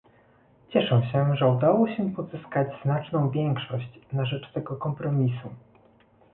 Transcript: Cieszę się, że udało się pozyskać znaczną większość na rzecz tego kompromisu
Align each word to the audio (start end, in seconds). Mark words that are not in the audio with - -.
Cieszę 0.73 1.01
się, 1.11 1.35
że 1.35 1.47
udało 1.47 1.87
się 1.87 2.13
pozyskać 2.13 2.67
znaczną 2.85 3.29
większość 3.29 3.87
na 4.13 4.25
rzecz 4.25 4.51
tego 4.53 4.75
kompromisu 4.75 5.49